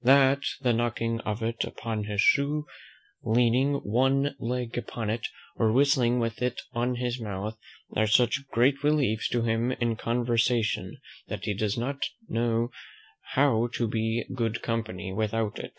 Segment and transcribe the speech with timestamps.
[0.00, 2.64] "That the knocking of it upon his shoe,
[3.22, 5.26] leaning one leg upon it,
[5.56, 7.58] or whistling with it on his mouth,
[7.94, 10.96] are such great reliefs to him in conversation,
[11.28, 12.70] that he does not know
[13.34, 15.78] how to be good company without it.